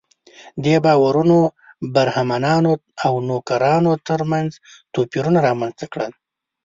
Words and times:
دې 0.63 0.75
باورونو 0.85 1.39
برهمنانو 1.95 2.73
او 3.05 3.13
نوکرانو 3.27 3.93
تر 4.07 4.19
منځ 4.31 4.51
توپیرونه 4.93 5.39
رامنځته 5.47 5.85
کړل. 5.93 6.11